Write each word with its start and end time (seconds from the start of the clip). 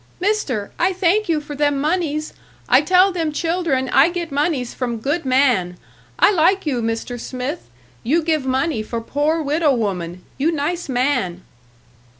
"Mister, 0.19 0.71
I 0.79 0.93
thank 0.93 1.29
you 1.29 1.39
for 1.39 1.53
them 1.55 1.79
moneys. 1.79 2.33
I 2.67 2.81
tell 2.81 3.11
them 3.11 3.31
children 3.31 3.87
I 3.89 4.09
get 4.09 4.31
moneys 4.31 4.73
from 4.73 4.97
good 4.97 5.25
man. 5.25 5.77
I 6.17 6.31
like 6.31 6.65
you, 6.65 6.81
Mister 6.81 7.19
Smith, 7.19 7.69
you 8.01 8.23
give 8.23 8.43
money 8.43 8.81
for 8.81 8.99
poor 8.99 9.43
widow 9.43 9.75
woman 9.75 10.23
you 10.39 10.51
nice 10.51 10.89
man." 10.89 11.41